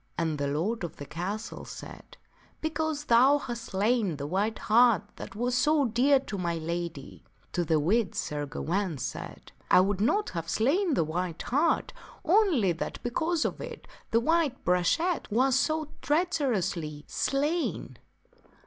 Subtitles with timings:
[0.17, 2.17] "And the lord of the castle said,"
[2.61, 7.63] Because thou hast slain the white hart that was so dear to my lady." To
[7.63, 12.01] the which Sir Gawaine said," I would not have slain the white hart The kni
[12.01, 17.03] ht of on ty ^at because of it the white brachet was so treacherously the
[17.03, 17.97] castle assail slain."